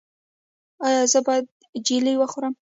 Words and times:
ایا 0.85 1.01
زه 1.11 1.19
باید 1.27 1.45
جیلې 1.85 2.13
وخورم؟ 2.17 2.53